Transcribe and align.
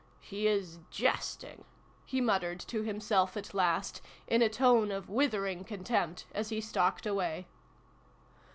"He 0.19 0.47
is 0.47 0.79
jesting!" 0.89 1.63
he 2.07 2.21
muttered 2.21 2.59
to 2.61 2.81
himself 2.81 3.37
at 3.37 3.53
last, 3.53 4.01
in 4.25 4.41
a 4.41 4.49
tone 4.49 4.89
of 4.89 5.11
withering 5.11 5.63
con 5.63 5.83
tempt, 5.83 6.25
as 6.31 6.49
he 6.49 6.59
stalked 6.59 7.05
away. 7.05 7.45